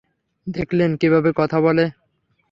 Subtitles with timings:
[0.47, 1.85] দেখলেন কীভাবে কথা বলে?